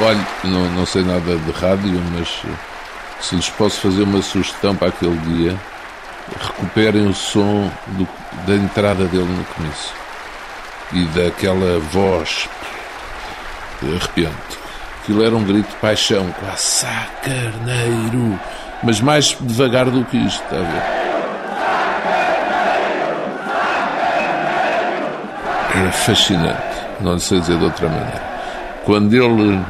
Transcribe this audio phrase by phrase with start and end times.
[0.00, 2.52] Olha, não, não sei nada de rádio, mas eh,
[3.20, 5.58] se lhes posso fazer uma sugestão para aquele dia,
[6.40, 8.06] recuperem o som do,
[8.46, 9.92] da entrada dele no comício
[10.92, 12.48] e daquela voz
[13.82, 14.58] arrepiante.
[15.02, 18.38] Aquilo era um grito de paixão, quase Sá Carneiro,
[18.84, 20.98] mas mais devagar do que isto, está a ver?
[25.74, 28.22] Era fascinante, não sei dizer de outra maneira.
[28.84, 29.60] Quando ele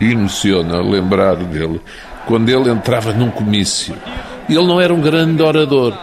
[0.00, 1.80] emociona lembrar dele,
[2.26, 3.94] quando ele entrava num comício,
[4.48, 5.96] ele não era um grande orador,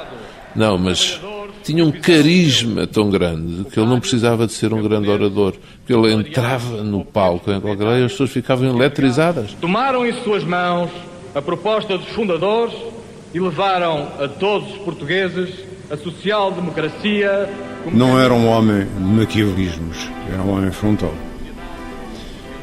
[0.56, 1.20] não, mas
[1.64, 5.94] tinha um carisma tão grande que ele não precisava de ser um grande orador, porque
[5.94, 9.54] ele entrava no palco em qualquer lugar e as pessoas ficavam eletrizadas.
[9.60, 10.92] Tomaram em suas mãos
[11.34, 12.76] a proposta dos fundadores
[13.34, 15.50] e levaram a todos os portugueses
[15.90, 17.50] a social-democracia.
[17.92, 21.14] Não era um homem de maquiavelismos, era um homem frontal.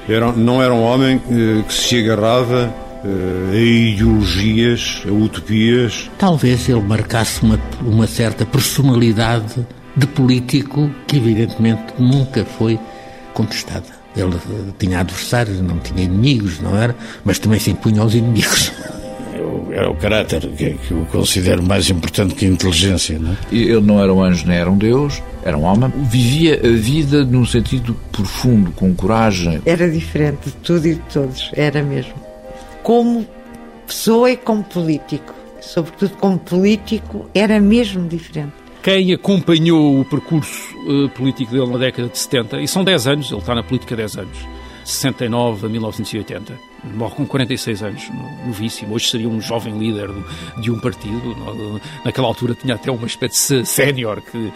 [0.08, 2.72] Era, não era um homem eh, que se agarrava
[3.04, 6.10] eh, a ideologias, a utopias.
[6.18, 12.78] Talvez ele marcasse uma, uma certa personalidade de político que, evidentemente, nunca foi
[13.32, 13.86] contestada.
[14.16, 14.36] Ele
[14.78, 16.96] tinha adversários, não tinha inimigos, não era?
[17.24, 18.72] Mas também se impunha aos inimigos.
[19.80, 23.18] É o caráter que, que eu considero mais importante que a inteligência.
[23.18, 23.36] Não é?
[23.50, 25.90] Ele não era um anjo nem era um Deus, era um homem.
[26.04, 29.62] Vivia a vida num sentido profundo, com coragem.
[29.64, 32.30] Era diferente de tudo e de todos, era mesmo
[32.82, 33.26] como
[33.86, 35.34] pessoa e como político.
[35.60, 38.52] Sobretudo como político, era mesmo diferente.
[38.82, 43.30] Quem acompanhou o percurso uh, político dele na década de 70, e são 10 anos,
[43.30, 44.38] ele está na política há 10 anos,
[44.84, 48.10] 69 a 1980, morre com 46 anos,
[48.46, 48.94] novíssimo.
[48.94, 50.08] Hoje seria um jovem líder
[50.60, 51.80] de um partido.
[52.04, 54.20] Naquela altura tinha até uma espécie de sénior.
[54.20, 54.52] Que, uh,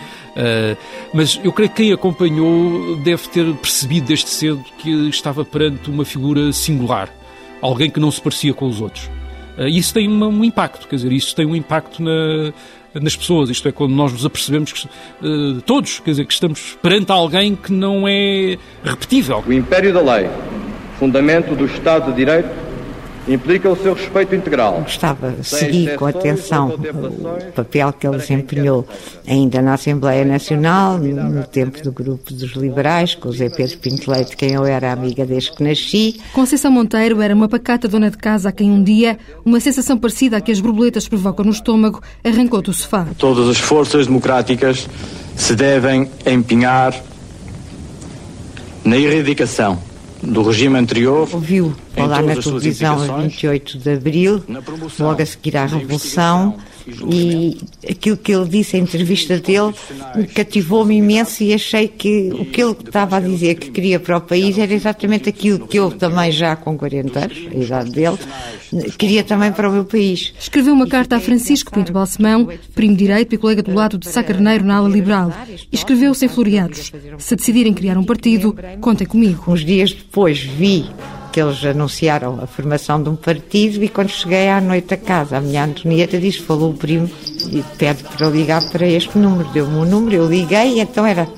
[1.12, 6.04] mas eu creio que quem acompanhou deve ter percebido desde cedo que estava perante uma
[6.04, 7.10] figura singular
[7.60, 9.10] alguém que não se parecia com os outros.
[9.56, 12.52] Uh, isso tem uma, um impacto, quer dizer, isso tem um impacto na,
[13.00, 16.76] nas pessoas, isto é, quando nós nos apercebemos que, uh, todos, quer dizer, que estamos
[16.82, 19.42] perante alguém que não é repetível.
[19.46, 20.28] O império da lei,
[20.98, 22.64] fundamento do Estado de Direito,
[23.26, 24.80] implica o seu respeito integral.
[24.82, 28.86] Gostava de seguir com atenção o papel que ele desempenhou
[29.26, 34.10] ainda na Assembleia Nacional, no tempo do grupo dos liberais, com o Zé Pedro Pinto
[34.10, 36.20] Leite, quem eu era amiga desde que nasci.
[36.32, 40.36] Conceição Monteiro era uma pacata dona de casa a quem um dia uma sensação parecida
[40.36, 43.06] à que as borboletas provocam no estômago arrancou do sofá.
[43.18, 44.88] Todas as forças democráticas
[45.36, 46.94] se devem empenhar
[48.84, 49.78] na erradicação
[50.26, 51.28] do regime anterior.
[51.32, 54.42] Ouviu falar na televisão a 28 de abril,
[54.98, 57.56] logo a seguir à Revolução, e
[57.88, 59.72] aquilo que ele disse, a entrevista dele,
[60.34, 64.20] cativou-me imenso e achei que o que ele estava a dizer que queria para o
[64.20, 68.18] país era exatamente aquilo que eu também já com 40 anos, a idade dele,
[68.98, 70.34] queria também para o meu país.
[70.38, 74.22] Escreveu uma carta a Francisco Pinto Balsemão, primo direito e colega do lado de Sá
[74.22, 76.92] Carneiro na ala liberal, e escreveu sem floreados.
[77.18, 79.44] Se decidirem criar um partido, contem comigo.
[79.48, 80.86] Uns dias depois vi
[81.34, 85.36] que eles anunciaram a formação de um partido e quando cheguei à noite a casa,
[85.36, 87.10] a minha Antonieta disse, falou o primo
[87.50, 91.28] e pede para ligar para este número, deu-me o um número, eu liguei então era,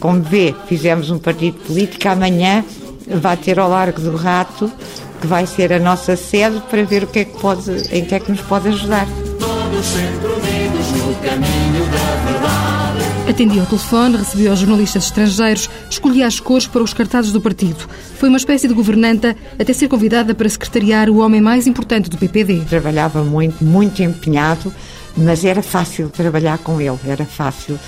[0.00, 2.64] como vê, fizemos um partido político, amanhã
[3.06, 4.72] vai ter ao Largo do Rato,
[5.20, 8.14] que vai ser a nossa sede para ver o que é que pode, em que
[8.14, 9.06] é que nos pode ajudar.
[9.38, 13.01] Todos sempre unidos no caminho da verdade.
[13.28, 17.88] Atendia ao telefone, recebia os jornalistas estrangeiros, escolhia as cores para os cartazes do partido.
[18.16, 22.18] Foi uma espécie de governanta até ser convidada para secretariar o homem mais importante do
[22.18, 22.62] PPD.
[22.68, 24.74] Trabalhava muito, muito empenhado,
[25.16, 27.78] mas era fácil trabalhar com ele, era fácil.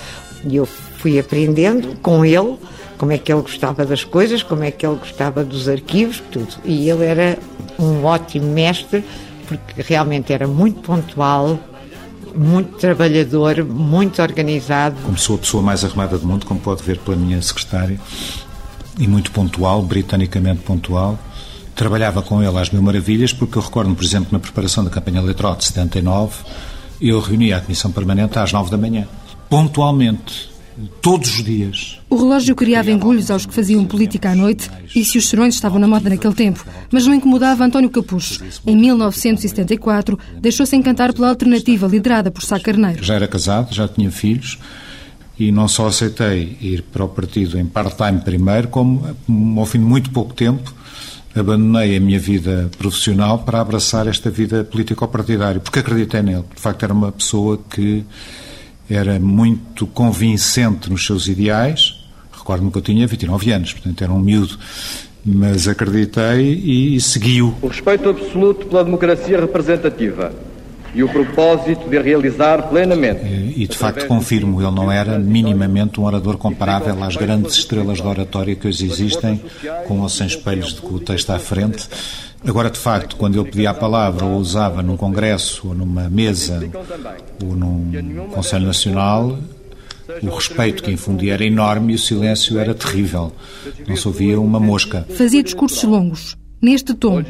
[0.47, 2.57] E eu fui aprendendo com ele
[2.97, 6.55] como é que ele gostava das coisas, como é que ele gostava dos arquivos, tudo.
[6.63, 7.37] E ele era
[7.77, 9.03] um ótimo mestre,
[9.47, 11.59] porque realmente era muito pontual,
[12.35, 14.95] muito trabalhador, muito organizado.
[15.03, 17.99] Como sou a pessoa mais arrumada do mundo, como pode ver pela minha secretária,
[18.99, 21.17] e muito pontual, britanicamente pontual.
[21.75, 25.19] Trabalhava com ele às mil maravilhas, porque eu recordo, por exemplo, na preparação da campanha
[25.19, 26.43] eleitoral de 79,
[27.01, 29.07] eu reunia a Comissão Permanente às nove da manhã,
[29.49, 30.54] pontualmente
[31.01, 31.99] todos os dias.
[32.09, 35.79] O relógio criava engulhos aos que faziam política à noite e se os serões estavam
[35.79, 38.43] na moda naquele tempo, mas não incomodava António Capucho.
[38.65, 43.03] Em 1974, deixou-se encantar pela alternativa liderada por Sá Carneiro.
[43.03, 44.59] Já era casado, já tinha filhos
[45.37, 49.15] e não só aceitei ir para o partido em part-time primeiro, como
[49.57, 50.73] ao fim de muito pouco tempo
[51.35, 56.45] abandonei a minha vida profissional para abraçar esta vida político-partidária, porque acreditei nele.
[56.55, 58.05] De facto, era uma pessoa que
[58.89, 62.03] era muito convincente nos seus ideais.
[62.31, 64.57] Recordo-me que eu tinha 29 anos, portanto era um miúdo
[65.25, 67.55] mas acreditei e segui-o.
[67.59, 70.31] O respeito absoluto pela democracia representativa
[70.93, 73.25] e o propósito de realizar plenamente.
[73.25, 78.07] E, de facto, confirmo, ele não era minimamente um orador comparável às grandes estrelas da
[78.07, 79.41] oratória que hoje existem,
[79.87, 81.85] com ou sem espelhos de que o texto à frente.
[82.47, 86.69] Agora, de facto, quando ele pedia a palavra ou usava num congresso, ou numa mesa,
[87.43, 89.37] ou num Conselho Nacional,
[90.21, 93.31] o respeito que infundia era enorme e o silêncio era terrível.
[93.87, 95.05] Não se ouvia uma mosca.
[95.17, 97.23] Fazia discursos longos, neste tom.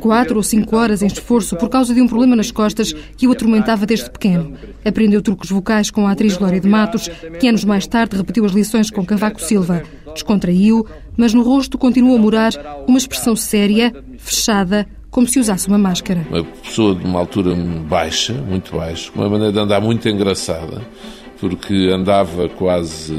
[0.00, 3.32] Quatro ou cinco horas em esforço por causa de um problema nas costas que o
[3.32, 4.52] atormentava desde pequeno.
[4.84, 7.10] Aprendeu truques vocais com a atriz Glória de Matos,
[7.40, 9.82] que anos mais tarde repetiu as lições com Cavaco Silva.
[10.14, 10.86] Descontraiu,
[11.16, 12.52] mas no rosto continuou a morar
[12.86, 16.24] uma expressão séria, fechada, como se usasse uma máscara.
[16.30, 17.54] Uma pessoa de uma altura
[17.88, 20.82] baixa, muito baixa, uma maneira de andar muito engraçada
[21.40, 23.14] porque andava quase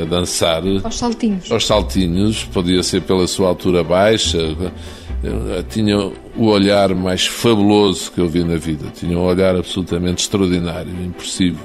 [0.00, 0.62] a dançar.
[0.84, 1.50] Aos saltinhos.
[1.50, 4.38] Aos saltinhos, podia ser pela sua altura baixa.
[5.68, 5.98] Tinha
[6.36, 8.86] o olhar mais fabuloso que eu vi na vida.
[8.94, 11.64] Tinha um olhar absolutamente extraordinário, impossível.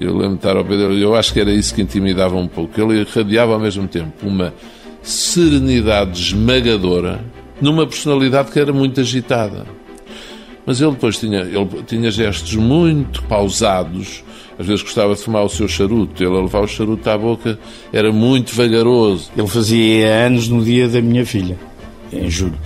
[0.00, 2.46] Eu lembro de estar ao pé dele, eu acho que era isso que intimidava um
[2.46, 2.80] pouco.
[2.80, 4.54] Ele irradiava ao mesmo tempo uma
[5.02, 7.24] serenidade esmagadora
[7.60, 9.66] numa personalidade que era muito agitada.
[10.64, 14.22] Mas ele depois tinha, ele tinha gestos muito pausados,
[14.58, 16.22] às vezes gostava de fumar o seu charuto.
[16.22, 17.58] Ele a levar o charuto à boca
[17.92, 19.30] era muito vagaroso.
[19.36, 21.56] Ele fazia anos no dia da minha filha,
[22.12, 22.58] em julho.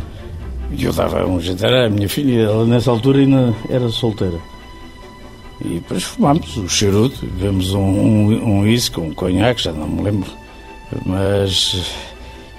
[0.71, 4.39] E eu dava um jantar à minha filha, ela nessa altura ainda era solteira.
[5.63, 10.03] E depois fumámos o charuto, vemos um, um, um com um conhaque, já não me
[10.03, 10.31] lembro.
[11.05, 11.95] Mas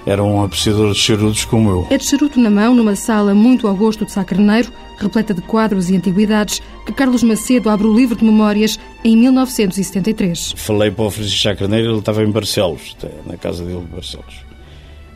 [0.06, 1.86] era um apreciador de charutos como eu.
[1.90, 5.40] É de charuto na mão, numa sala muito ao gosto de Sá Carneiro, repleta de
[5.42, 10.54] quadros e antiguidades, que Carlos Macedo abre o livro de memórias em 1973.
[10.56, 12.96] Falei para o Francisco Sá Carneiro, ele estava em Barcelos,
[13.26, 14.34] na casa dele de Barcelos.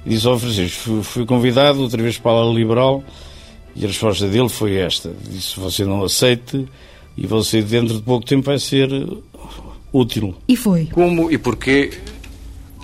[0.06, 3.05] E disse ao Francisco, fui, fui convidado outra vez para a ala liberal
[3.76, 5.12] e a resposta dele foi esta.
[5.29, 6.67] Disse, você não aceite
[7.17, 8.88] e você dentro de pouco tempo vai ser
[9.93, 10.34] útil.
[10.49, 10.87] E foi.
[10.87, 11.91] Como e porquê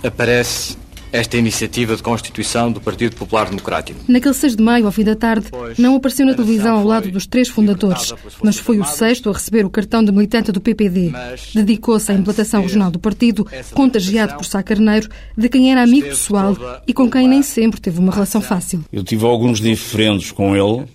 [0.03, 0.77] aparece
[1.15, 3.99] esta iniciativa de constituição do Partido Popular Democrático.
[4.07, 5.47] Naquele 6 de maio, ao fim da tarde,
[5.77, 8.13] não apareceu na televisão ao lado dos três fundadores,
[8.43, 11.13] mas foi o sexto a receber o cartão de militante do PPD.
[11.53, 16.55] Dedicou-se à implantação regional do partido, contagiado por Sá Carneiro, de quem era amigo pessoal
[16.85, 18.83] e com quem nem sempre teve uma relação fácil.
[18.91, 20.85] Eu tive alguns diferendos com ele,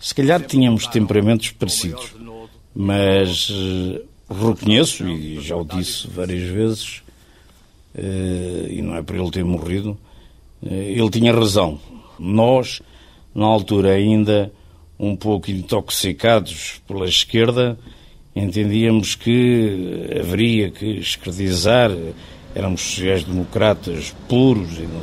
[0.00, 2.12] se calhar tínhamos temperamentos parecidos,
[2.74, 7.11] mas uh, reconheço, e já o disse várias vezes, eh,
[8.70, 9.96] e não é por ele ter morrido,
[10.64, 11.78] eh, ele tinha razão.
[12.18, 12.80] Nós,
[13.34, 14.52] na altura ainda
[14.98, 17.78] um pouco intoxicados pela esquerda,
[18.34, 21.90] entendíamos que haveria que escredizar,
[22.54, 25.02] éramos sociais-democratas puros, e não,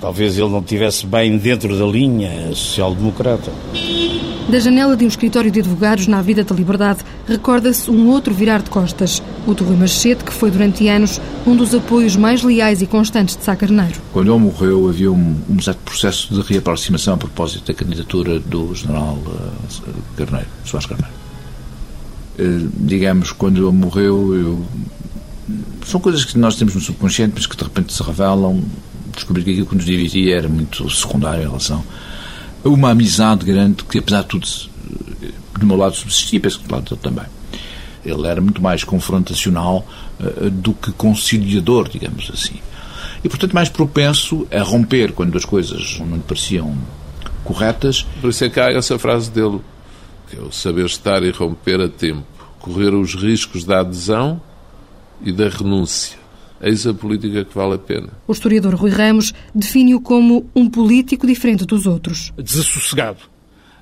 [0.00, 3.52] talvez ele não estivesse bem dentro da linha social-democrata.
[4.48, 8.60] Da janela de um escritório de advogados na Vida da Liberdade, recorda-se um outro virar
[8.60, 12.82] de costas, o do Rui Machete, que foi durante anos um dos apoios mais leais
[12.82, 13.98] e constantes de Sá Carneiro.
[14.12, 18.74] Quando ele morreu, havia um, um certo processo de reaproximação a propósito da candidatura do
[18.74, 21.14] general uh, Carneiro, Soares Carneiro.
[22.38, 24.64] Uh, digamos, quando ele morreu, eu...
[25.86, 28.62] são coisas que nós temos no subconsciente, mas que de repente se revelam.
[29.14, 31.84] Descobri que aquilo que nos dividia era muito secundário em relação
[32.64, 34.48] uma amizade grande que, apesar de tudo,
[35.58, 37.26] do meu lado subsistia, penso que do lado dele também.
[38.04, 39.86] Ele era muito mais confrontacional
[40.20, 42.56] uh, do que conciliador, digamos assim.
[43.22, 46.76] E, portanto, mais propenso a romper quando as coisas não lhe pareciam
[47.42, 48.06] corretas.
[48.20, 49.60] Por isso é que há essa frase dele,
[50.28, 52.24] que é o saber estar e romper a tempo.
[52.58, 54.40] Correr os riscos da adesão
[55.22, 56.23] e da renúncia.
[56.64, 58.08] Eis a política que vale a pena.
[58.26, 62.32] O historiador Rui Ramos define-o como um político diferente dos outros.
[62.38, 63.18] Desassossegado,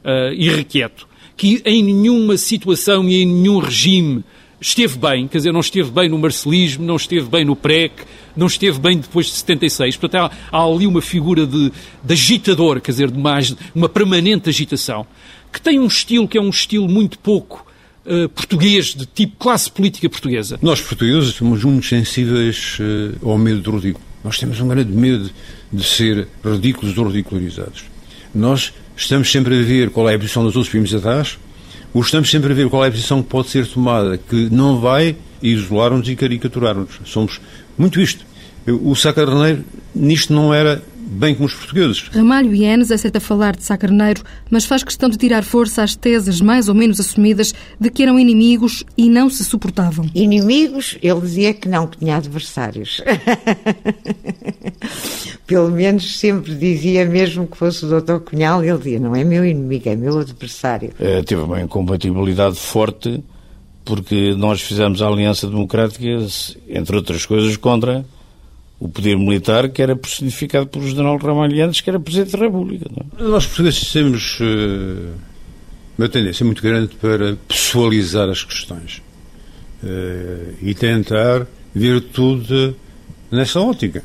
[0.05, 4.25] uh, irrequieto, que em nenhuma situação e em nenhum regime
[4.61, 7.93] esteve bem, quer dizer, não esteve bem no marcelismo, não esteve bem no PREC,
[8.37, 9.97] não esteve bem depois de 76.
[9.97, 11.73] Portanto, há, há ali uma figura de,
[12.03, 13.39] de agitador, quer dizer, de uma,
[13.73, 15.07] uma permanente agitação,
[15.53, 17.65] que tem um estilo que é um estilo muito pouco
[18.07, 20.59] uh, português, de tipo classe política portuguesa.
[20.63, 24.05] Nós, portugueses, somos muito sensíveis uh, ao medo do ridículo.
[24.25, 25.31] Nós temos um grande medo
[25.73, 27.85] de ser ridículos ou ridicularizados.
[28.35, 31.39] Nós estamos sempre a ver qual é a posição dos outros primos atrás,
[31.93, 34.81] ou estamos sempre a ver qual é a posição que pode ser tomada, que não
[34.81, 37.01] vai isolar-nos e caricaturar-nos.
[37.05, 37.41] Somos
[37.77, 38.25] muito isto.
[38.67, 40.83] O Sacarneiro, nisto não era
[41.13, 42.09] bem como os portugueses.
[42.09, 46.41] Ramalho Ienes aceita falar de Sá Carneiro, mas faz questão de tirar força às teses
[46.41, 50.09] mais ou menos assumidas de que eram inimigos e não se suportavam.
[50.15, 53.01] Inimigos, ele dizia que não, que tinha adversários.
[55.47, 59.45] pelo menos sempre dizia, mesmo que fosse o doutor Cunhal, ele dizia, não é meu
[59.45, 60.91] inimigo, é meu adversário.
[60.99, 63.23] É, teve uma incompatibilidade forte,
[63.85, 66.05] porque nós fizemos a Aliança Democrática,
[66.69, 68.05] entre outras coisas, contra
[68.83, 72.87] o poder militar que era personificado pelo general Ramalhianes, que era Presidente da República.
[73.17, 73.23] É?
[73.23, 75.15] Nós portugueses temos uh,
[75.97, 79.01] uma tendência muito grande para pessoalizar as questões
[79.85, 82.75] uh, e tentar ver tudo
[83.31, 84.03] nessa ótica.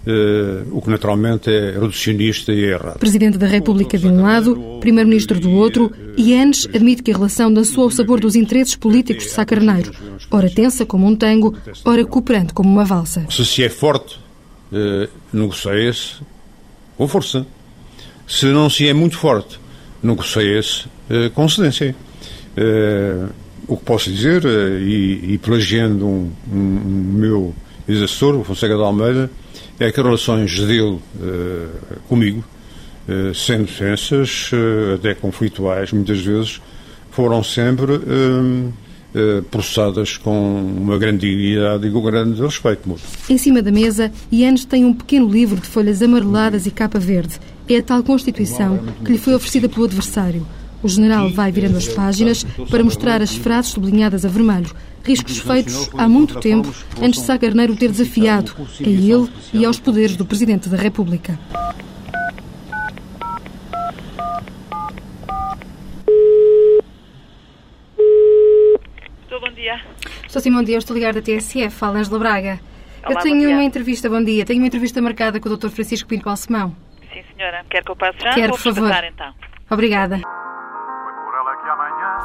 [0.00, 2.98] Uh, o que naturalmente é reducionista e errado.
[2.98, 7.84] Presidente da República de um lado, Primeiro-Ministro do outro, Yanes admite que a relação dançou
[7.84, 9.92] ao sabor dos interesses políticos de Sá Carneiro,
[10.30, 11.54] ora tensa como um tango,
[11.84, 13.26] ora cooperante como uma valsa.
[13.28, 14.18] Se se é forte,
[14.72, 16.22] uh, negocia-se
[16.96, 17.46] com força.
[18.26, 19.60] Se não se é muito forte,
[20.02, 21.94] negocia-se uh, com cedência.
[23.68, 24.42] O que posso dizer,
[24.80, 27.54] e, e plagiando um, um, um meu
[27.86, 29.30] ex-assessor, o Fonseca de Almeida,
[29.80, 31.00] é que as relações dele uh,
[32.06, 32.44] comigo,
[33.08, 36.60] uh, sendo tensas, uh, até conflituais, muitas vezes,
[37.10, 37.94] foram sempre
[39.50, 43.04] processadas com uma grande dignidade e com grande respeito mútuo.
[43.28, 47.40] Em cima da mesa, Ianes tem um pequeno livro de folhas amareladas e capa verde.
[47.68, 50.46] É a tal Constituição que lhe foi oferecida pelo adversário.
[50.82, 55.90] O general vai virando as páginas para mostrar as frases sublinhadas a vermelho, riscos feitos
[55.96, 56.72] há muito tempo
[57.02, 61.38] antes de Sá Carneiro ter desafiado a ele e aos poderes do Presidente da República.
[69.22, 69.80] Estou, bom dia.
[70.26, 70.76] Estou sim, bom dia.
[70.76, 72.60] Eu estou ligada da TSF, fala Angela Braga.
[73.04, 75.68] Olá, eu tenho uma entrevista, bom dia, tenho uma entrevista marcada com o Dr.
[75.68, 76.74] Francisco Pinto Balsemão.
[77.12, 77.64] Sim, senhora.
[77.68, 78.34] Quer que eu passe já?
[78.34, 78.88] Quero, por favor.
[78.88, 79.34] Passar, então.
[79.70, 80.20] Obrigada.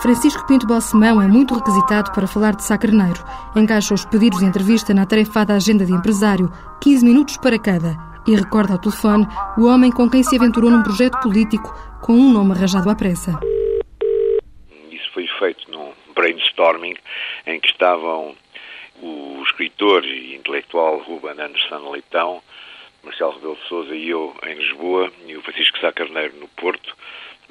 [0.05, 3.25] Francisco Pinto Balsemão é muito requisitado para falar de Sá Carneiro.
[3.55, 6.47] Encaixa os pedidos de entrevista na tarefada agenda de empresário,
[6.79, 7.97] 15 minutos para cada,
[8.27, 9.25] e recorda ao telefone
[9.57, 13.31] o homem com quem se aventurou num projeto político com um nome arranjado à pressa.
[14.91, 16.93] Isso foi feito num brainstorming
[17.47, 18.35] em que estavam
[19.01, 22.43] o escritor e intelectual Ruben Anderson Leitão,
[23.03, 26.95] Marcelo Rebelo de Sousa e eu em Lisboa e o Francisco Sá Carneiro no Porto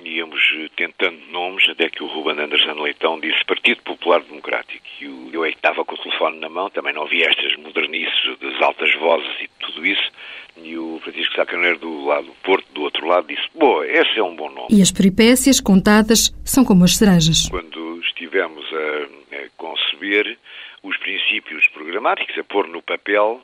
[0.02, 4.84] íamos eh, tentando nomes, até que o Ruben Anderson Leitão disse Partido Popular Democrático.
[5.00, 8.38] E eu é que estava com o telefone na mão, também não havia estas modernices
[8.40, 10.10] das altas vozes e tudo isso.
[10.56, 14.22] E o Francisco Sacaneiro do lado do Porto, do outro lado, disse: Boa, esse é
[14.22, 14.68] um bom nome.
[14.70, 17.48] E as peripécias contadas são como as cerejas.
[17.48, 20.38] Quando estivemos a, a conceber
[20.82, 23.42] os princípios programáticos, a pôr no papel,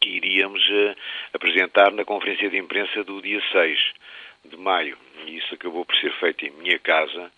[0.00, 0.94] que iríamos eh,
[1.34, 3.78] apresentar na conferência de imprensa do dia 6
[4.50, 4.96] de maio.
[5.26, 7.30] E isso acabou por ser feito em minha casa,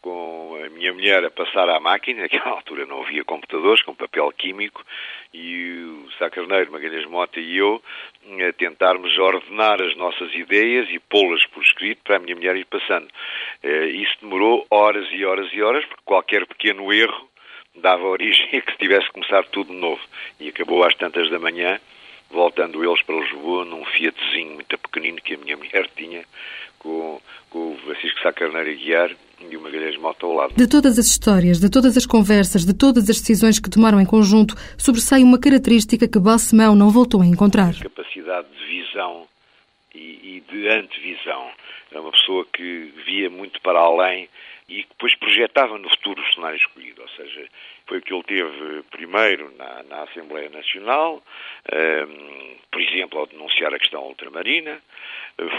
[0.00, 4.30] com a minha mulher a passar à máquina, naquela altura não havia computadores, com papel
[4.32, 4.84] químico,
[5.32, 7.82] e o Sá Carneiro, Magalhães Mota e eu
[8.46, 12.66] a tentarmos ordenar as nossas ideias e pô-las por escrito para a minha mulher ir
[12.66, 13.08] passando.
[13.62, 17.28] Eh, isso demorou horas e horas e horas, porque qualquer pequeno erro
[17.74, 20.00] dava origem a que se tivesse que começar tudo de novo.
[20.38, 21.80] E acabou às tantas da manhã,
[22.30, 26.24] voltando eles para Lisboa num Fiatzinho muito pequenino que a minha mulher tinha,
[26.78, 29.10] com, com o Francisco Sá Carneiro a guiar
[29.50, 30.54] e o Magalhães Mota ao lado.
[30.54, 34.06] De todas as histórias, de todas as conversas, de todas as decisões que tomaram em
[34.06, 37.74] conjunto, sobressai uma característica que Balsemão não voltou a encontrar.
[37.74, 39.26] Capacidade de visão
[39.94, 41.50] e, e de antevisão.
[41.90, 44.28] Era uma pessoa que via muito para além
[44.68, 47.02] e que depois projetava no futuro o cenário escolhido.
[47.02, 47.48] Ou seja,
[47.86, 51.22] foi o que ele teve primeiro na, na Assembleia Nacional,
[51.72, 54.80] um, ehm, por exemplo, ao denunciar a questão ultramarina,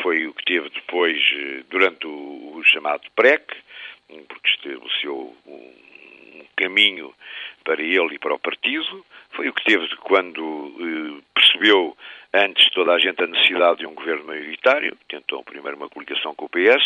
[0.02, 3.56] foi o que teve depois eh, durante o, o chamado PREC,
[4.28, 7.14] porque estabeleceu um caminho
[7.64, 11.98] para ele e para o partido, foi o que teve quando eh, percebeu
[12.34, 16.46] antes toda a gente a necessidade de um governo maioritário, tentou primeiro uma coligação com
[16.46, 16.84] o PS,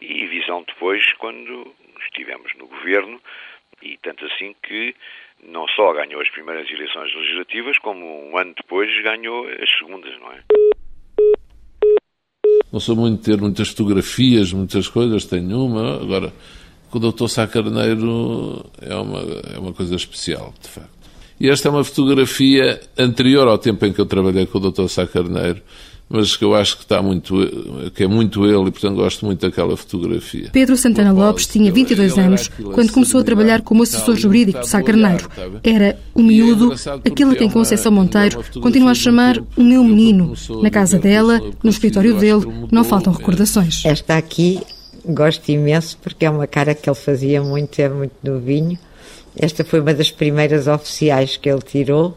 [0.00, 1.72] e visão depois quando
[2.06, 3.20] estivemos no governo,
[3.82, 4.94] e tanto assim que
[5.42, 10.32] não só ganhou as primeiras eleições legislativas, como um ano depois ganhou as segundas, não
[10.32, 10.40] é?
[12.72, 16.02] Não sou muito ter muitas fotografias, muitas coisas, tenho uma.
[16.02, 16.32] Agora,
[16.90, 19.20] com o doutor Sá Carneiro é uma,
[19.54, 20.94] é uma coisa especial, de facto.
[21.38, 24.88] E esta é uma fotografia anterior ao tempo em que eu trabalhei com o doutor
[24.88, 25.60] Sá Carneiro
[26.08, 27.34] mas que eu acho que está muito,
[27.94, 30.50] que é muito ele e portanto gosto muito daquela fotografia.
[30.52, 34.82] Pedro Santana Lopes tinha 22 anos quando começou a trabalhar como assessor jurídico de Sá
[34.82, 35.28] Carneiro.
[35.62, 40.34] Era o miúdo, aquele a quem Conceição Monteiro continua a chamar o meu menino.
[40.62, 43.84] Na casa dela, no escritório dele, não faltam recordações.
[43.84, 44.60] Esta aqui
[45.06, 48.78] gosto imenso porque é uma cara que ele fazia muito, é muito novinho.
[49.36, 52.16] Esta foi uma das primeiras oficiais que ele tirou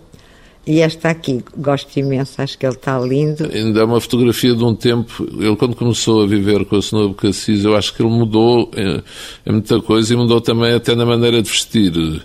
[0.67, 3.49] E esta aqui, gosto imenso, acho que ele está lindo.
[3.53, 7.13] Ainda é uma fotografia de um tempo, ele quando começou a viver com a Senhora
[7.13, 9.01] Cassis, eu acho que ele mudou em,
[9.45, 12.21] em muita coisa e mudou também até na maneira de vestir.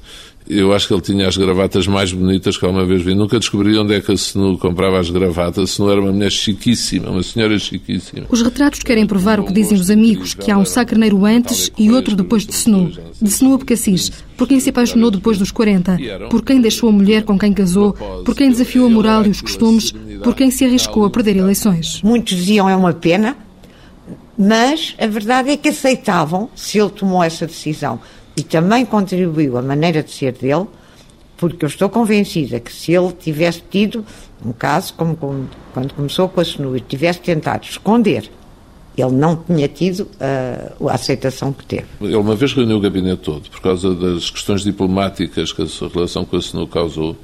[0.48, 3.14] Eu acho que ele tinha as gravatas mais bonitas que alguma vez vi.
[3.14, 5.64] Nunca descobri onde é que a Senu comprava as gravatas.
[5.64, 8.26] A Senu era uma mulher chiquíssima, uma senhora chiquíssima.
[8.28, 11.90] Os retratos querem provar o que dizem os amigos, que há um sacarneiro antes e
[11.90, 12.92] outro depois de Senu.
[13.20, 15.96] De Senu a Becassis, por quem se apaixonou depois dos 40,
[16.28, 17.92] por quem deixou a mulher com quem casou,
[18.24, 22.00] por quem desafiou a moral e os costumes, por quem se arriscou a perder eleições.
[22.02, 23.36] Muitos diziam é uma pena,
[24.36, 28.00] mas a verdade é que aceitavam se ele tomou essa decisão
[28.36, 30.66] e também contribuiu a maneira de ser dele,
[31.36, 34.04] porque eu estou convencida que se ele tivesse tido
[34.44, 38.30] um caso como quando começou com a Senua, tivesse tentado esconder,
[38.96, 41.86] ele não tinha tido uh, a aceitação que teve.
[42.00, 45.88] Ele uma vez reuniu o gabinete todo por causa das questões diplomáticas que a sua
[45.88, 47.16] relação com a Senua causou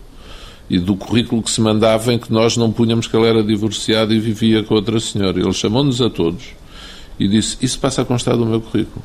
[0.71, 4.12] e do currículo que se mandava em que nós não punhamos que ele era divorciado
[4.12, 5.38] e vivia com outra senhora.
[5.38, 6.45] Ele chamou-nos a todos
[7.19, 9.03] e disse: Isso passa a constar do meu currículo.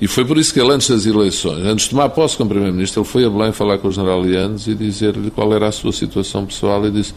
[0.00, 3.02] E foi por isso que ele, antes das eleições, antes de tomar posse como Primeiro-Ministro,
[3.02, 5.92] ele foi a Belém falar com o General Lianes e dizer-lhe qual era a sua
[5.92, 7.12] situação pessoal e disse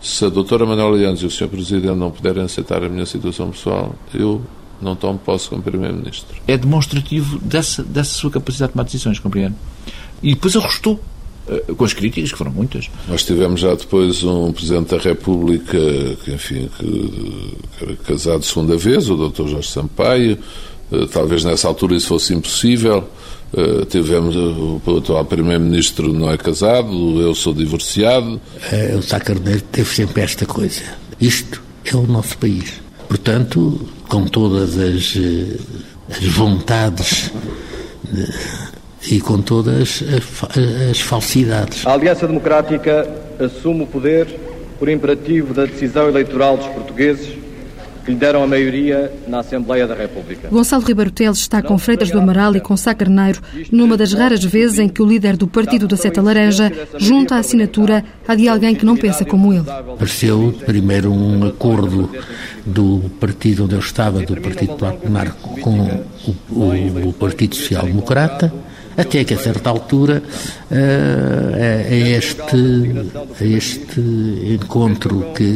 [0.00, 1.48] se a doutora Manuela Lianes e o Sr.
[1.48, 4.40] Presidente não puderem aceitar a minha situação pessoal, eu
[4.80, 6.36] não tomo posse como Primeiro-Ministro.
[6.46, 9.56] É demonstrativo dessa, dessa sua capacidade de tomar decisões, compreendo.
[10.22, 11.00] E depois arrostou
[11.48, 12.88] eh, com as críticas, que foram muitas.
[13.08, 15.78] Nós tivemos já depois um Presidente da República,
[16.24, 19.48] que, enfim, que, que era casado segunda vez, o Dr.
[19.48, 20.38] Jorge Sampaio,
[21.12, 23.08] talvez nessa altura isso fosse impossível.
[23.52, 28.40] Uh, tivemos o, o atual Primeiro-Ministro não é casado, eu sou divorciado.
[28.72, 30.82] Uh, o Sá Carneiro teve sempre esta coisa.
[31.20, 32.74] Isto é o nosso país.
[33.08, 35.14] Portanto, com todas as,
[36.10, 37.30] as vontades
[38.04, 38.28] de,
[39.10, 41.86] e com todas as, as falsidades.
[41.86, 44.26] A Aliança Democrática assume o poder
[44.78, 47.47] por imperativo da decisão eleitoral dos portugueses
[48.08, 50.48] que lhe deram a maioria na Assembleia da República.
[50.48, 54.42] Gonçalo Ribeiro Teles está com Freitas do Amaral e com Sá Carneiro numa das raras
[54.42, 58.48] vezes em que o líder do Partido da Seta Laranja junta a assinatura à de
[58.48, 59.64] alguém que não pensa como ele.
[59.98, 62.10] Pareceu primeiro um acordo
[62.64, 68.52] do partido onde eu estava, do Partido Popular, com o, o, o Partido Social Democrata,
[68.98, 70.22] até que a certa altura
[70.70, 72.42] a, este,
[73.40, 74.00] a este
[74.60, 75.54] encontro que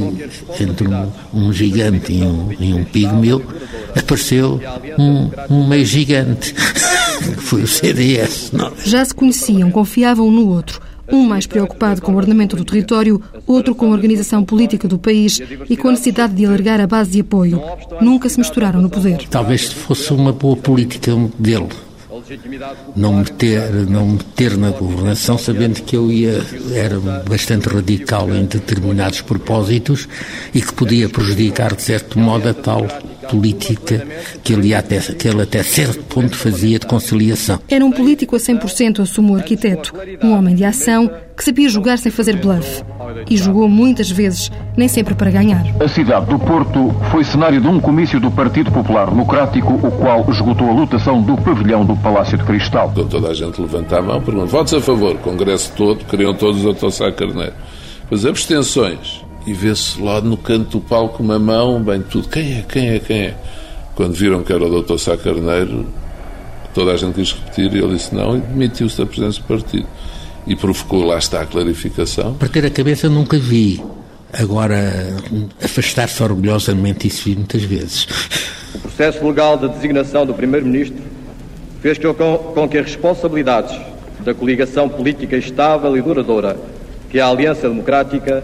[0.61, 3.43] entre um, um gigante e um, e um pigmeu
[3.97, 4.61] apareceu
[4.99, 6.55] um, um meio gigante
[7.23, 8.53] que foi o CDS.
[8.53, 8.73] Não?
[8.85, 10.81] Já se conheciam, confiavam um no outro.
[11.11, 15.41] Um mais preocupado com o ordenamento do território, outro com a organização política do país
[15.69, 17.61] e com a necessidade de alargar a base de apoio.
[18.01, 19.27] Nunca se misturaram no poder.
[19.29, 21.69] Talvez fosse uma boa política dele,
[22.97, 29.21] não meter, não meter na governação, sabendo que eu ia, era bastante radical em determinados
[29.21, 30.09] propósitos
[30.55, 32.87] e que podia prejudicar, de certo modo, a tal
[33.29, 34.07] política
[34.43, 37.61] que ele, até, que ele até certo ponto fazia de conciliação.
[37.69, 41.11] Era um político a 100%, assumo o arquiteto, um homem de ação
[41.43, 42.85] que sabia jogar sem fazer bluff.
[43.29, 45.65] E jogou muitas vezes, nem sempre para ganhar.
[45.83, 50.25] A cidade do Porto foi cenário de um comício do Partido Popular Democrático, o qual
[50.31, 52.93] esgotou a lotação do pavilhão do Palácio de Cristal.
[52.95, 55.17] Quando toda a gente levanta a mão, pergunta: votos a favor?
[55.19, 57.55] Congresso todo, queriam todos a Tossá Carneiro.
[58.09, 62.29] Mas abstenções e vê-se lá no canto do palco uma mão, bem tudo.
[62.29, 62.63] Quem é?
[62.63, 62.99] Quem é?
[63.01, 63.35] Quem é?
[63.97, 64.97] Quando viram que era o Dr.
[64.97, 65.87] Sá Carneiro,
[66.73, 69.87] toda a gente quis repetir e ele disse não e demitiu-se da presença do partido.
[70.47, 72.35] E provocou, lá está a clarificação.
[72.35, 73.83] Perder a cabeça nunca vi.
[74.33, 75.15] Agora,
[75.63, 78.07] afastar-se orgulhosamente, isso vi muitas vezes.
[78.75, 81.03] O processo legal de designação do Primeiro-Ministro
[81.81, 83.79] fez com que as responsabilidades
[84.21, 86.57] da coligação política estável e duradoura
[87.11, 88.43] que a Aliança Democrática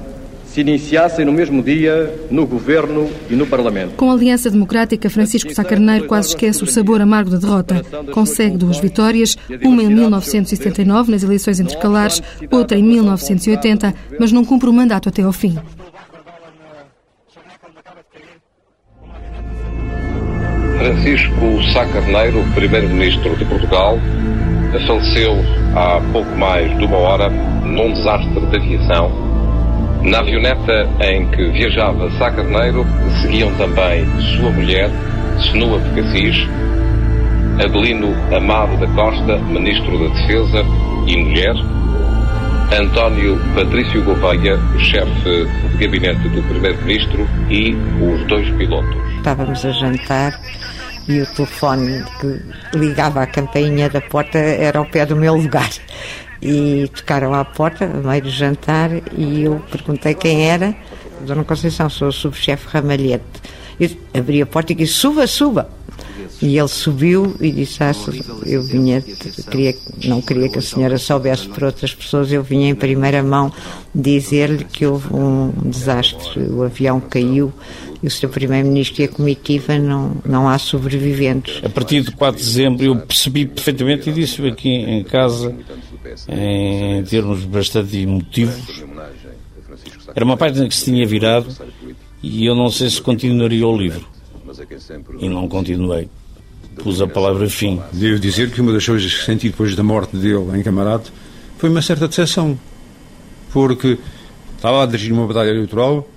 [0.53, 3.95] se iniciassem no mesmo dia no Governo e no Parlamento.
[3.97, 7.83] Com a Aliança Democrática, Francisco Sá Carneiro quase esquece o sabor amargo da derrota.
[8.13, 14.69] Consegue duas vitórias, uma em 1979, nas eleições intercalares, outra em 1980, mas não cumpre
[14.69, 15.57] o mandato até ao fim.
[20.79, 23.99] Francisco Sá Carneiro, primeiro-ministro de Portugal,
[24.87, 25.35] faleceu
[25.75, 29.28] há pouco mais de uma hora num desastre de aviação
[30.03, 32.87] na avioneta em que viajava Sá Carneiro
[33.21, 34.07] seguiam também
[34.37, 34.91] sua mulher,
[35.51, 36.49] Senua de Cassis,
[37.63, 40.65] Adelino Amado da Costa, Ministro da Defesa
[41.07, 41.55] e mulher,
[42.79, 48.97] António Patrício Gouveia, chefe de gabinete do Primeiro-Ministro e os dois pilotos.
[49.17, 50.39] Estávamos a jantar
[51.09, 55.71] e o telefone que ligava à campainha da porta era ao pé do meu lugar.
[56.41, 60.75] E tocaram à porta, a meio do jantar, e eu perguntei quem era.
[61.27, 63.25] Dona Conceição, sou o subchefe Ramalhete.
[63.79, 65.69] Eu abri a porta e disse: suba, suba.
[66.41, 67.93] E ele subiu e disse: ah,
[68.47, 69.03] Eu vinha,
[69.51, 69.75] queria,
[70.05, 73.53] não queria que a senhora soubesse por outras pessoas, eu vinha em primeira mão
[73.93, 77.53] dizer-lhe que houve um desastre, o avião caiu
[78.03, 78.29] e o Sr.
[78.29, 81.61] Primeiro-Ministro e a comitiva não, não há sobreviventes.
[81.65, 85.53] A partir de 4 de dezembro eu percebi perfeitamente e disse aqui em casa,
[86.27, 88.83] em termos bastante emotivos,
[90.15, 91.47] era uma página que se tinha virado
[92.23, 94.07] e eu não sei se continuaria o livro.
[95.21, 96.09] E não continuei.
[96.83, 97.81] Pus a palavra fim.
[97.93, 101.13] Devo dizer que uma das coisas que senti depois da morte dele em Camarate
[101.59, 102.59] foi uma certa decepção.
[103.53, 103.99] Porque
[104.57, 106.09] estava a dirigir uma batalha eleitoral,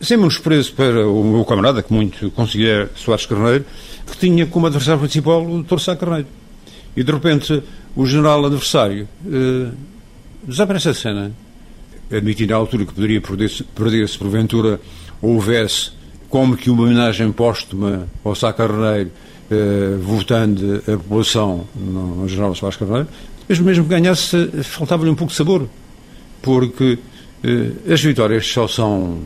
[0.00, 3.64] sem menosprezo para o meu camarada, que muito considera Soares Carneiro,
[4.06, 5.78] que tinha como adversário principal o Dr.
[5.78, 6.28] Sá Carneiro.
[6.96, 7.62] E de repente
[7.94, 9.70] o general adversário eh,
[10.42, 11.32] desaparece a cena,
[12.10, 14.80] admitindo à altura que poderia perder-se, perder-se porventura
[15.20, 15.92] houvesse
[16.28, 19.10] como que uma homenagem póstuma ao Sá Carneiro,
[19.50, 23.08] eh, votando a população no, general Soares Carneiro,
[23.48, 25.68] mas mesmo que ganhasse, faltava-lhe um pouco de sabor,
[26.42, 26.98] porque
[27.44, 29.20] eh, as vitórias só são,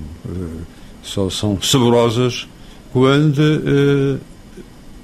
[1.03, 2.49] só são saborosas
[2.93, 4.21] quando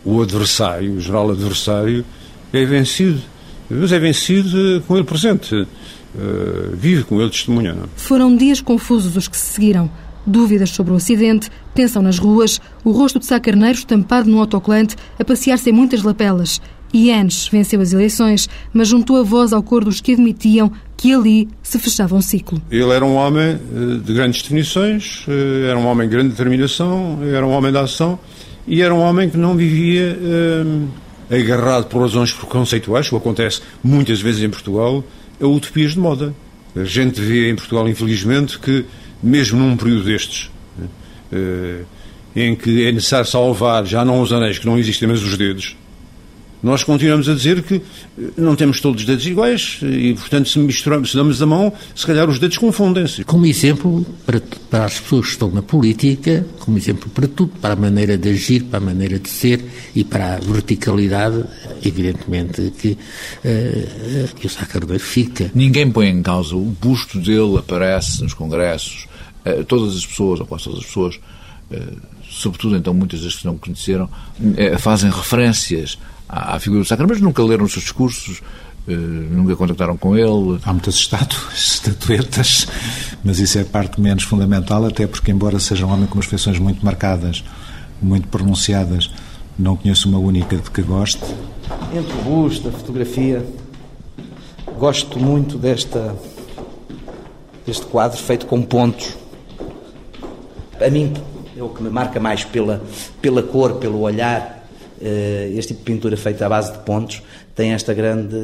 [0.05, 2.05] o adversário, o geral adversário,
[2.57, 3.21] é vencido.
[3.69, 5.67] Mas é vencido com ele presente,
[6.75, 7.73] vive com ele testemunha.
[7.73, 7.85] Não?
[7.85, 7.87] É?
[7.97, 9.91] Foram dias confusos os que se seguiram.
[10.25, 14.97] Dúvidas sobre o acidente, tensão nas ruas, o rosto de Sá Carneiro estampado no autocolante
[15.19, 16.61] a passear-se em muitas lapelas.
[16.95, 21.49] Ienes venceu as eleições, mas juntou a voz ao cor dos que admitiam que ali
[21.63, 22.61] se fechava um ciclo.
[22.71, 23.59] Ele era um homem eh,
[24.03, 28.19] de grandes definições, eh, era um homem de grande determinação, era um homem de ação
[28.67, 30.65] e era um homem que não vivia eh,
[31.31, 35.05] agarrado por razões preconceituais, como acontece muitas vezes em Portugal,
[35.41, 36.35] a utopias de moda.
[36.75, 38.85] A gente vê em Portugal, infelizmente, que
[39.23, 40.51] mesmo num período destes,
[41.33, 41.83] eh,
[42.35, 45.77] em que é necessário salvar já não os anéis que não existem, mas os dedos,
[46.63, 47.83] nós continuamos a dizer que eh,
[48.37, 52.07] não temos todos os dedos iguais e, portanto, se misturamos, se damos a mão, se
[52.07, 53.25] calhar os dedos confundem-se.
[53.25, 54.41] Como exemplo para,
[54.71, 58.29] para as pessoas que estão na política, como exemplo para tudo, para a maneira de
[58.31, 59.65] agir, para a maneira de ser
[59.95, 61.45] e para a verticalidade,
[61.85, 65.51] evidentemente que, uh, que o Sá Carneiro fica.
[65.55, 69.07] Ninguém põe em causa, o busto dele aparece nos congressos,
[69.45, 71.17] uh, todas as pessoas, ou quase todas as pessoas,
[71.71, 71.97] uh,
[72.29, 74.11] sobretudo então muitas das que não conheceram,
[74.79, 75.97] fazem referências
[76.29, 78.43] à, figura do Sacramento, mas nunca leram os seus discursos,
[78.89, 80.61] Uh, nunca contactaram com ele.
[80.65, 82.69] Há muitas estátuas, estatuetas,
[83.25, 86.61] mas isso é parte menos fundamental, até porque, embora seja um homem com umas feições
[86.61, 87.43] muito marcadas,
[88.01, 89.11] muito pronunciadas,
[89.59, 91.25] não conheço uma única de que goste.
[91.93, 93.45] Entre o busto, a fotografia,
[94.79, 96.15] gosto muito desta,
[97.67, 99.17] deste quadro feito com pontos.
[100.81, 101.13] A mim
[101.57, 102.85] é o que me marca mais pela,
[103.21, 104.56] pela cor, pelo olhar, eh,
[105.01, 107.23] este tipo de pintura feita à base de pontos
[107.57, 108.37] tem esta grande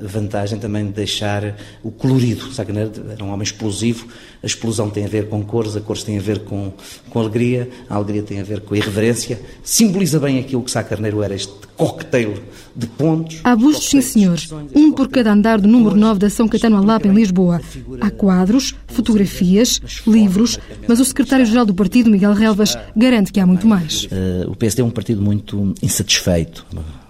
[0.00, 2.52] vantagem também de deixar o colorido.
[2.52, 4.06] Sacaneiro era um homem explosivo,
[4.40, 6.72] a explosão tem a ver com cores, a cores tem a ver com,
[7.10, 9.40] com alegria, a alegria tem a ver com a irreverência.
[9.64, 12.34] Simboliza bem aquilo que Sá Carneiro era, este cocktail
[12.74, 13.40] de pontos.
[13.42, 14.38] Há bustos, sim senhor,
[14.72, 17.60] um por cada andar do número 9 da São Caetano Alapa, em Lisboa.
[18.00, 20.56] Há quadros, fotografias, livros,
[20.86, 24.04] mas o secretário-geral do partido, Miguel Relvas, garante que há muito mais.
[24.04, 26.64] Uh, o PSD é um partido muito insatisfeito,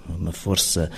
[0.08, 0.90] uma força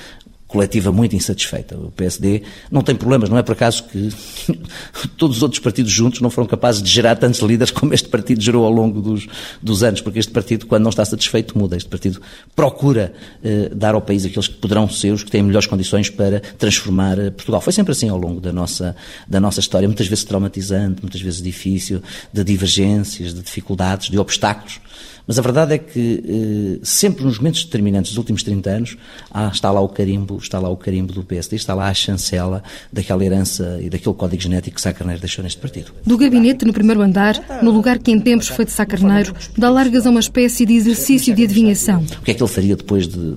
[0.48, 1.76] coletiva muito insatisfeita.
[1.76, 4.08] O PSD não tem problemas, não é por acaso que
[5.18, 8.40] todos os outros partidos juntos não foram capazes de gerar tantos líderes como este partido
[8.40, 9.28] gerou ao longo dos,
[9.62, 11.76] dos anos, porque este partido, quando não está satisfeito, muda.
[11.76, 12.20] Este partido
[12.56, 13.12] procura
[13.44, 17.18] eh, dar ao país aqueles que poderão ser os que têm melhores condições para transformar
[17.18, 17.61] eh, Portugal.
[17.61, 18.96] Foi sempre assim ao longo da nossa,
[19.28, 24.80] da nossa história, muitas vezes traumatizante, muitas vezes difícil, de divergências, de dificuldades, de obstáculos.
[25.29, 28.97] Mas a verdade é que eh, sempre nos momentos determinantes dos últimos 30 anos
[29.31, 32.62] ah, está lá o carimbo, está lá o carimbo do PSD, está lá a chancela
[32.91, 35.93] daquela herança e daquele código genético que Sá Carneiro deixou neste partido.
[36.07, 39.69] Do gabinete no primeiro andar, no lugar que em tempos foi de Sá Carneiro, dá
[39.69, 42.03] largas a uma espécie de exercício de adivinhação.
[42.21, 43.37] O que é que ele faria depois de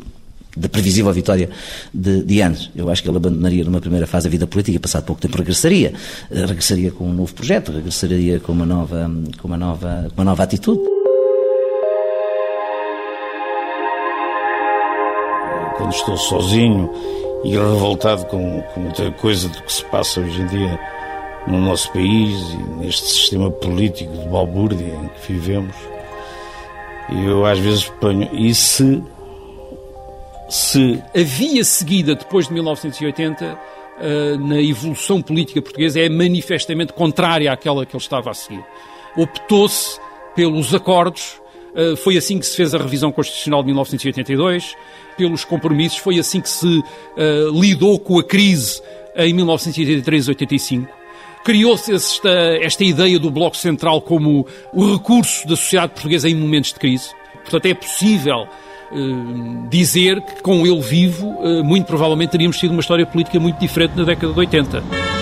[0.56, 1.50] da previsível vitória
[1.94, 2.70] de, de anos.
[2.76, 5.38] Eu acho que ele abandonaria numa primeira fase a vida política e passado pouco tempo
[5.38, 5.94] regressaria.
[6.30, 10.26] Eh, regressaria com um novo projeto, regressaria com uma nova, com uma nova, com uma
[10.26, 11.01] nova atitude.
[15.82, 16.92] Quando estou sozinho
[17.44, 20.80] e revoltado com, com muita coisa do que se passa hoje em dia
[21.48, 25.76] no nosso país e neste sistema político de balbúrdia em que vivemos.
[27.10, 29.04] Eu às vezes ponho, e se.
[30.48, 37.52] Se a via seguida depois de 1980 uh, na evolução política portuguesa é manifestamente contrária
[37.52, 38.64] àquela que ele estava a seguir.
[39.18, 40.00] Optou-se
[40.36, 41.41] pelos acordos,
[41.98, 44.76] foi assim que se fez a revisão constitucional de 1982,
[45.18, 46.84] pelos compromissos, foi assim que se uh,
[47.60, 48.82] lidou com a crise
[49.16, 50.88] em 1983-85.
[51.44, 52.30] Criou-se esta,
[52.62, 57.10] esta ideia do Bloco Central como o recurso da sociedade portuguesa em momentos de crise.
[57.42, 58.48] Portanto, é possível
[58.92, 63.60] uh, dizer que com ele vivo, uh, muito provavelmente teríamos tido uma história política muito
[63.60, 65.21] diferente na década de 80.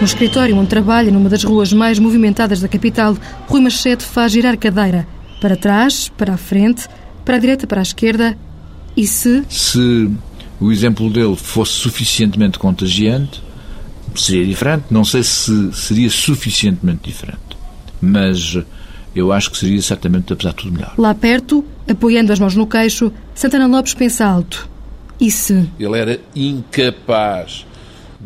[0.00, 3.16] No escritório onde trabalha, numa das ruas mais movimentadas da capital,
[3.48, 5.04] Rui Machete faz girar cadeira.
[5.40, 6.86] Para trás, para a frente,
[7.24, 8.38] para a direita, para a esquerda.
[8.96, 9.42] E se.
[9.48, 10.08] Se
[10.60, 13.42] o exemplo dele fosse suficientemente contagiante,
[14.14, 14.84] seria diferente.
[14.88, 17.58] Não sei se seria suficientemente diferente.
[18.00, 18.56] Mas
[19.16, 20.94] eu acho que seria certamente, apesar de tudo, melhor.
[20.96, 24.68] Lá perto, apoiando as mãos no queixo, Santana Lopes pensa alto.
[25.20, 25.68] E se?
[25.76, 27.66] Ele era incapaz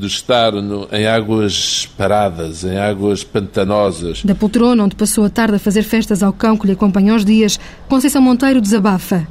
[0.02, 4.24] de estar no, em águas paradas, em águas pantanosas.
[4.24, 7.24] Da poltrona onde passou a tarde a fazer festas ao cão que lhe acompanha os
[7.24, 9.26] dias, Conceição Monteiro desabafa.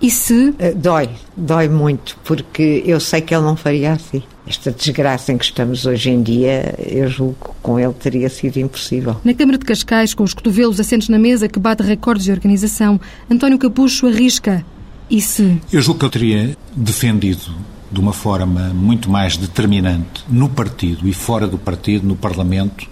[0.00, 0.54] E se?
[0.58, 4.22] Eh, dói, dói muito, porque eu sei que ele não faria assim.
[4.46, 8.58] Esta desgraça em que estamos hoje em dia, eu julgo que com ele teria sido
[8.58, 9.16] impossível.
[9.24, 13.00] Na Câmara de Cascais, com os cotovelos assentos na mesa que bate recordes de organização,
[13.30, 14.64] António Capucho arrisca.
[15.10, 15.60] E se?
[15.72, 17.54] Eu julgo que eu teria defendido
[17.92, 22.88] de uma forma muito mais determinante no partido e fora do partido, no Parlamento,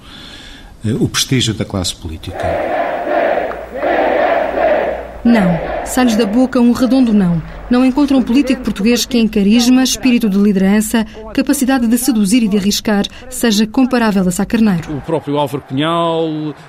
[0.84, 2.38] eh, o prestígio da classe política.
[5.24, 5.69] Não.
[5.84, 7.42] Sai-lhes da boca um redondo não.
[7.70, 12.48] Não encontra um político português que, em carisma, espírito de liderança, capacidade de seduzir e
[12.48, 14.96] de arriscar, seja comparável a Sá Carneiro.
[14.96, 16.28] O próprio Álvaro Cunhal,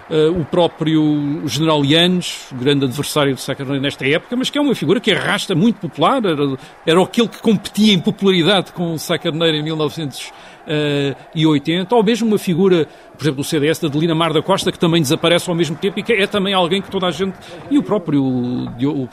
[0.09, 4.61] eh, o próprio General Yanes, grande adversário de Sá Carneiro nesta época, mas que é
[4.61, 6.23] uma figura que arrasta muito popular.
[6.23, 12.37] Era, era aquele que competia em popularidade com Sá Carneiro em 1980, ou mesmo uma
[12.37, 12.87] figura
[13.21, 15.99] por exemplo, do CDS, da Adelina Mar da Costa, que também desaparece ao mesmo tempo
[15.99, 17.37] e que é também alguém que toda a gente,
[17.69, 19.09] e o próprio, o,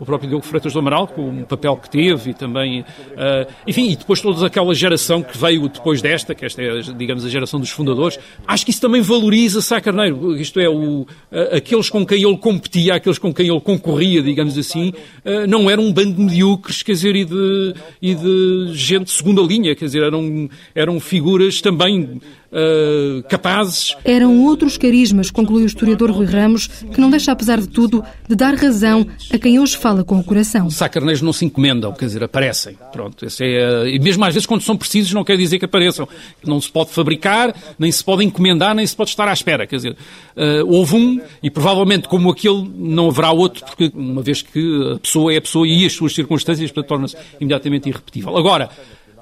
[0.00, 3.90] o próprio Diogo Freitas do Amaral, com o papel que teve e também, uh, enfim,
[3.90, 7.60] e depois toda aquela geração que veio depois desta, que esta é, digamos, a geração
[7.60, 11.06] dos fundadores, acho que isso também valoriza Sá Carneiro, isto é, o, uh,
[11.54, 14.94] aqueles com quem ele competia, aqueles com quem ele concorria, digamos assim,
[15.26, 19.10] uh, não eram um bando de medíocres, quer dizer, e de, e de gente de
[19.10, 22.18] segunda linha, quer dizer, eram, eram figuras também
[22.52, 23.96] uh, capazes.
[24.04, 28.36] Eram outros carismas, conclui o historiador Rui Ramos, que não deixa, apesar de tudo, de
[28.36, 30.70] dar razão a quem hoje fala com o coração.
[30.70, 32.76] Sacarneiros não se encomendam, quer dizer, aparecem.
[32.92, 35.64] Pronto, esse é, uh, e mesmo às vezes quando são precisos não quer dizer que
[35.64, 36.06] apareçam.
[36.44, 39.66] Não se pode fabricar, nem se pode encomendar, nem se pode estar à espera.
[39.66, 44.42] Quer dizer, uh, houve um e provavelmente como aquele não haverá outro, porque uma vez
[44.42, 48.36] que a pessoa é a pessoa e as suas circunstâncias, torna-se imediatamente irrepetível.
[48.36, 48.70] Agora,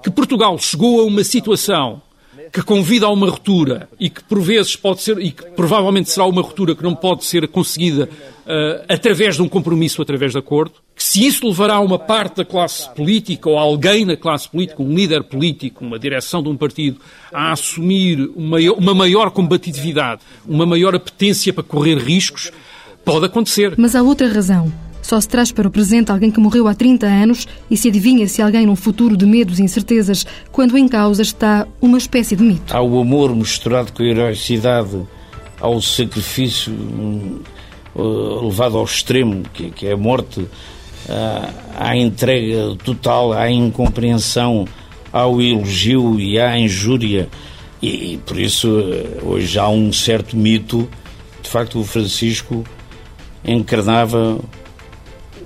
[0.03, 2.03] que Portugal chegou a uma situação
[2.53, 6.27] que convida a uma ruptura e que por vezes pode ser, e que provavelmente será
[6.27, 8.09] uma ruptura que não pode ser conseguida
[8.47, 12.45] uh, através de um compromisso, através de acordo, que se isso levará uma parte da
[12.45, 17.01] classe política ou alguém na classe política, um líder político, uma direção de um partido,
[17.33, 22.51] a assumir uma maior combatividade, uma maior apetência para correr riscos,
[23.05, 23.75] pode acontecer.
[23.79, 24.90] Mas há outra razão.
[25.03, 28.29] Só se traz para o presente alguém que morreu há 30 anos e se adivinha
[28.29, 32.43] se alguém num futuro de medos e incertezas, quando em causa está uma espécie de
[32.43, 32.75] mito.
[32.75, 35.01] Há o amor misturado com a heroicidade,
[35.61, 36.73] ao sacrifício
[37.95, 40.49] uh, levado ao extremo, que, é a morte, uh,
[41.79, 44.67] à entrega total, à incompreensão,
[45.13, 47.29] ao elogio e à injúria.
[47.83, 50.89] E, por isso uh, hoje há um certo mito.
[51.43, 52.65] De facto, o Francisco
[53.45, 54.39] encarnava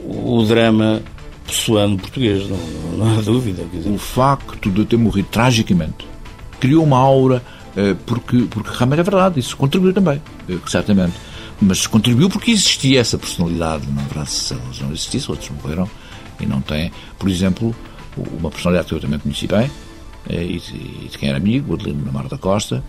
[0.05, 1.03] o drama
[1.47, 2.57] pessoano português, não,
[2.99, 3.63] não há dúvida.
[3.87, 6.07] O facto de ter morrido tragicamente
[6.61, 7.43] criou uma aura,
[7.77, 11.15] eh, porque, porque realmente é verdade, isso contribuiu também, eh, certamente.
[11.61, 15.89] Mas contribuiu porque existia essa personalidade, não verdade, se não existisse, outros morreram
[16.41, 16.91] e não têm.
[17.19, 17.75] Por exemplo,
[18.17, 19.71] uma personalidade que eu também conheci bem,
[20.29, 22.83] eh, e de quem era amigo, o Adelino Mar da Costa,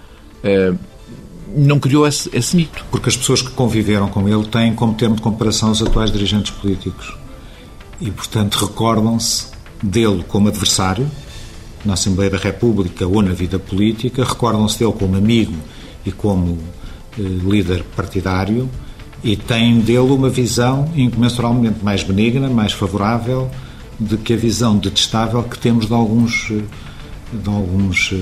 [1.47, 2.85] não criou esse, esse mito.
[2.89, 6.51] Porque as pessoas que conviveram com ele têm como termo de comparação os atuais dirigentes
[6.51, 7.15] políticos.
[7.99, 9.47] E, portanto, recordam-se
[9.81, 11.09] dele como adversário
[11.83, 15.53] na Assembleia da República ou na vida política, recordam-se dele como amigo
[16.05, 16.57] e como
[17.17, 18.69] eh, líder partidário
[19.23, 23.49] e têm dele uma visão incomensuralmente mais benigna, mais favorável
[23.99, 26.61] do que a visão detestável que temos de alguns, eh,
[27.31, 28.17] de alguns eh,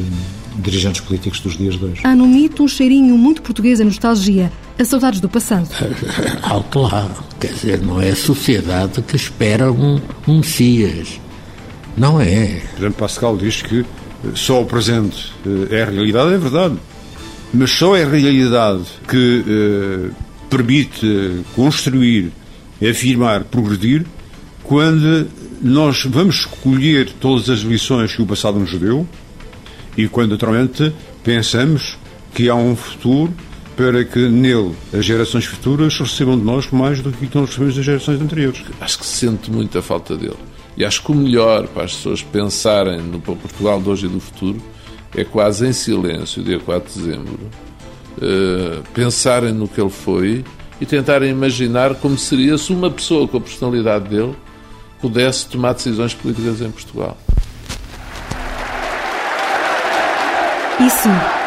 [0.58, 2.02] dirigentes políticos dos dias de hoje.
[2.04, 5.68] Há no mito um cheirinho muito português a nostalgia, a saudades do passado.
[6.44, 11.20] Alto lá, quer dizer, não é a sociedade que espera um, um Messias.
[11.98, 12.62] Não é.
[12.72, 13.86] Por exemplo, Pascal diz que
[14.36, 15.32] só o presente
[15.70, 16.76] é a realidade, é verdade.
[17.54, 20.10] Mas só é a realidade que eh,
[20.50, 22.32] permite construir,
[22.82, 24.06] afirmar, progredir,
[24.63, 25.28] quando
[25.62, 29.08] nós vamos colher todas as lições que o passado nos deu
[29.97, 31.97] e quando, naturalmente, pensamos
[32.34, 33.34] que há um futuro
[33.75, 37.86] para que nele as gerações futuras recebam de nós mais do que nós recebemos das
[37.86, 38.63] gerações anteriores.
[38.79, 40.38] Acho que se sente muito a falta dele.
[40.75, 44.19] E acho que o melhor para as pessoas pensarem no Portugal de hoje e do
[44.19, 44.62] futuro
[45.15, 47.39] é quase em silêncio, dia 4 de dezembro,
[48.17, 50.43] uh, pensarem no que ele foi
[50.82, 54.36] e tentarem imaginar como seria se uma pessoa com a personalidade dele
[54.99, 57.17] pudesse tomar decisões políticas em Portugal.
[60.84, 61.42] E sim,